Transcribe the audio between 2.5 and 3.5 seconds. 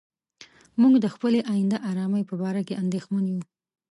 کې اندېښمن یو.